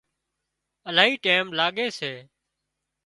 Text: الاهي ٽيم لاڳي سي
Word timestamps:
الاهي 0.89 1.13
ٽيم 1.23 1.45
لاڳي 1.57 1.87
سي 1.99 2.13